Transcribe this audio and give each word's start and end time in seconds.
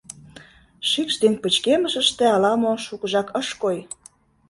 Шикш 0.89 1.15
ден 1.23 1.33
пычкемышыште 1.41 2.25
ала-мо 2.35 2.71
шукыжак 2.85 3.27
ыш 3.41 3.47
кой. 3.61 3.77